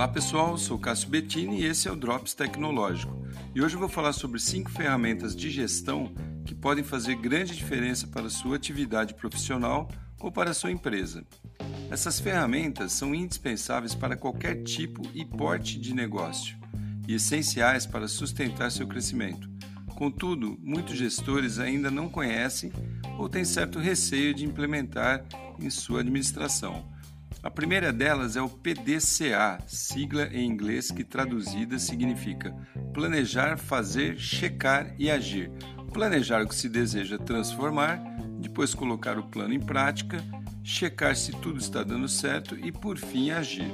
Olá 0.00 0.08
pessoal, 0.08 0.56
sou 0.56 0.78
Cássio 0.78 1.10
Bettini 1.10 1.60
e 1.60 1.66
esse 1.66 1.86
é 1.86 1.92
o 1.92 1.94
Drops 1.94 2.32
Tecnológico. 2.32 3.14
E 3.54 3.60
hoje 3.60 3.76
eu 3.76 3.78
vou 3.78 3.88
falar 3.88 4.14
sobre 4.14 4.40
cinco 4.40 4.70
ferramentas 4.70 5.36
de 5.36 5.50
gestão 5.50 6.10
que 6.46 6.54
podem 6.54 6.82
fazer 6.82 7.16
grande 7.16 7.54
diferença 7.54 8.06
para 8.06 8.28
a 8.28 8.30
sua 8.30 8.56
atividade 8.56 9.12
profissional 9.12 9.90
ou 10.18 10.32
para 10.32 10.52
a 10.52 10.54
sua 10.54 10.70
empresa. 10.70 11.22
Essas 11.90 12.18
ferramentas 12.18 12.94
são 12.94 13.14
indispensáveis 13.14 13.94
para 13.94 14.16
qualquer 14.16 14.62
tipo 14.62 15.02
e 15.12 15.22
porte 15.22 15.78
de 15.78 15.92
negócio 15.92 16.56
e 17.06 17.12
essenciais 17.12 17.84
para 17.84 18.08
sustentar 18.08 18.72
seu 18.72 18.86
crescimento. 18.86 19.50
Contudo, 19.96 20.56
muitos 20.62 20.96
gestores 20.96 21.58
ainda 21.58 21.90
não 21.90 22.08
conhecem 22.08 22.72
ou 23.18 23.28
têm 23.28 23.44
certo 23.44 23.78
receio 23.78 24.32
de 24.32 24.46
implementar 24.46 25.26
em 25.60 25.68
sua 25.68 26.00
administração. 26.00 26.88
A 27.42 27.50
primeira 27.50 27.90
delas 27.90 28.36
é 28.36 28.42
o 28.42 28.50
PDCA, 28.50 29.58
sigla 29.66 30.26
em 30.26 30.46
inglês 30.46 30.90
que 30.90 31.02
traduzida 31.02 31.78
significa 31.78 32.54
planejar, 32.92 33.56
fazer, 33.56 34.18
checar 34.18 34.94
e 34.98 35.10
agir. 35.10 35.50
Planejar 35.90 36.42
o 36.42 36.48
que 36.48 36.54
se 36.54 36.68
deseja 36.68 37.16
transformar, 37.16 37.98
depois 38.38 38.74
colocar 38.74 39.18
o 39.18 39.22
plano 39.22 39.54
em 39.54 39.60
prática, 39.60 40.22
checar 40.62 41.16
se 41.16 41.32
tudo 41.32 41.58
está 41.58 41.82
dando 41.82 42.10
certo 42.10 42.58
e, 42.58 42.70
por 42.70 42.98
fim, 42.98 43.30
agir. 43.30 43.72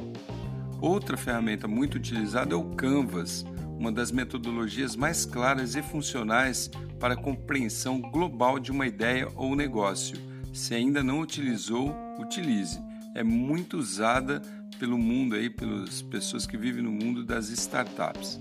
Outra 0.81 1.17
ferramenta 1.17 1.67
muito 1.67 1.97
utilizada 1.97 2.55
é 2.55 2.57
o 2.57 2.71
Canvas, 2.77 3.45
uma 3.77 3.91
das 3.91 4.13
metodologias 4.13 4.95
mais 4.95 5.27
claras 5.27 5.75
e 5.75 5.83
funcionais 5.83 6.71
para 7.01 7.15
a 7.15 7.21
compreensão 7.21 8.01
global 8.01 8.61
de 8.61 8.71
uma 8.71 8.87
ideia 8.87 9.29
ou 9.35 9.57
negócio. 9.57 10.17
Se 10.55 10.73
ainda 10.73 11.03
não 11.03 11.19
utilizou, 11.19 11.93
utilize 12.21 12.81
é 13.17 13.25
muito 13.25 13.79
usada 13.79 14.43
pelo 14.79 14.99
mundo 14.99 15.37
aí, 15.37 15.49
pelas 15.49 16.03
pessoas 16.03 16.47
que 16.47 16.59
vivem 16.59 16.83
no 16.83 16.93
mundo 16.93 17.25
das 17.25 17.49
startups. 17.49 18.39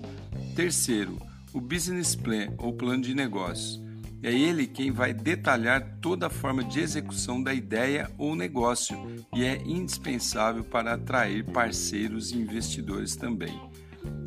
Terceiro, 0.54 1.18
o 1.54 1.60
business 1.62 2.14
plan 2.14 2.52
ou 2.58 2.74
plano 2.74 3.02
de 3.02 3.14
negócios. 3.14 3.82
É 4.22 4.30
ele 4.30 4.66
quem 4.66 4.90
vai 4.90 5.14
detalhar 5.14 5.98
toda 6.02 6.26
a 6.26 6.30
forma 6.30 6.62
de 6.62 6.80
execução 6.80 7.42
da 7.42 7.54
ideia 7.54 8.10
ou 8.18 8.36
negócio 8.36 8.98
e 9.34 9.44
é 9.44 9.56
indispensável 9.64 10.62
para 10.62 10.92
atrair 10.92 11.42
parceiros 11.44 12.32
e 12.32 12.36
investidores 12.36 13.16
também. 13.16 13.58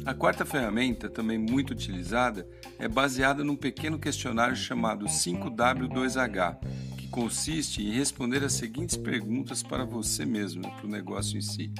A 0.04 0.14
quarta 0.16 0.46
ferramenta, 0.46 1.10
também 1.10 1.38
muito 1.38 1.72
utilizada, 1.72 2.48
é 2.80 2.88
baseada 2.88 3.44
num 3.44 3.56
pequeno 3.56 4.00
questionário 4.00 4.56
chamado 4.56 5.06
5W2H, 5.06 6.58
consiste 7.10 7.82
em 7.82 7.92
responder 7.92 8.44
as 8.44 8.54
seguintes 8.54 8.96
perguntas 8.96 9.62
para 9.62 9.86
você 9.86 10.26
mesmo, 10.26 10.62
né, 10.62 10.70
para 10.70 10.86
o 10.86 10.90
negócio 10.90 11.38
em 11.38 11.42
si: 11.42 11.72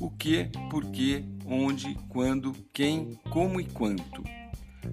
o 0.00 0.10
que, 0.10 0.50
por 0.70 0.84
que, 0.86 1.24
onde, 1.44 1.94
quando, 2.08 2.52
quem, 2.72 3.18
como 3.30 3.60
e 3.60 3.64
quanto. 3.64 4.22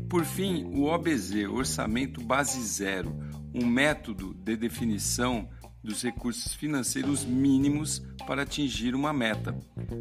Por 0.07 0.23
fim, 0.23 0.65
o 0.65 0.83
OBZ, 0.83 1.47
Orçamento 1.49 2.21
Base 2.21 2.61
Zero, 2.61 3.15
um 3.53 3.65
método 3.65 4.33
de 4.33 4.55
definição 4.55 5.49
dos 5.83 6.01
recursos 6.01 6.53
financeiros 6.53 7.23
mínimos 7.25 8.01
para 8.27 8.43
atingir 8.43 8.93
uma 8.93 9.13
meta. 9.13 9.57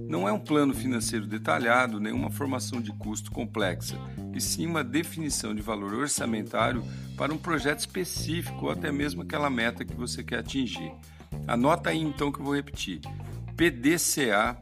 Não 0.08 0.28
é 0.28 0.32
um 0.32 0.40
plano 0.40 0.74
financeiro 0.74 1.26
detalhado, 1.26 2.00
nem 2.00 2.12
uma 2.12 2.30
formação 2.30 2.80
de 2.80 2.92
custo 2.92 3.30
complexa, 3.30 3.96
e 4.34 4.40
sim 4.40 4.66
uma 4.66 4.82
definição 4.82 5.54
de 5.54 5.62
valor 5.62 5.94
orçamentário 5.94 6.84
para 7.16 7.32
um 7.32 7.38
projeto 7.38 7.80
específico 7.80 8.66
ou 8.66 8.70
até 8.70 8.90
mesmo 8.90 9.22
aquela 9.22 9.48
meta 9.48 9.84
que 9.84 9.94
você 9.94 10.22
quer 10.22 10.40
atingir. 10.40 10.92
Anota 11.46 11.90
aí 11.90 12.00
então 12.00 12.32
que 12.32 12.40
eu 12.40 12.44
vou 12.44 12.54
repetir: 12.54 13.00
PDCA, 13.56 14.56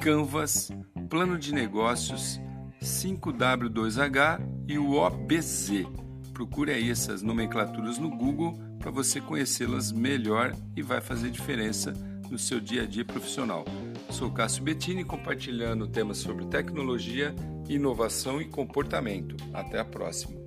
Canvas, 0.00 0.70
Plano 1.08 1.38
de 1.38 1.52
Negócios, 1.52 2.40
5W2H 2.82 4.40
e 4.66 4.78
o 4.78 4.94
OBZ. 4.94 5.86
Procure 6.32 6.72
aí 6.72 6.90
essas 6.90 7.22
nomenclaturas 7.22 7.98
no 7.98 8.10
Google 8.10 8.58
para 8.82 8.90
você 8.90 9.20
conhecê-las 9.20 9.92
melhor 9.92 10.54
e 10.76 10.82
vai 10.82 11.00
fazer 11.00 11.30
diferença 11.30 11.92
no 12.28 12.36
seu 12.36 12.58
dia 12.58 12.82
a 12.82 12.86
dia 12.86 13.04
profissional. 13.04 13.64
Sou 14.10 14.30
Cássio 14.30 14.64
Bettini 14.64 15.04
compartilhando 15.04 15.86
temas 15.86 16.18
sobre 16.18 16.44
tecnologia, 16.46 17.32
inovação 17.68 18.42
e 18.42 18.44
comportamento. 18.44 19.36
Até 19.54 19.78
a 19.78 19.84
próxima. 19.84 20.41